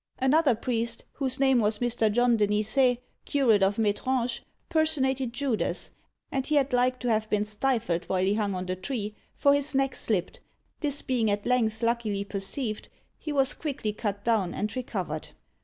[0.17, 2.11] Another priest, whose name was Mr.
[2.11, 5.91] John de Nicey, curate of Metrange, personated Judas,
[6.31, 9.53] and he had like to have been stifled while he hung on the tree, for
[9.53, 10.39] his neck slipped;
[10.79, 15.29] this being at length luckily perceived, he was quickly cut down and recovered.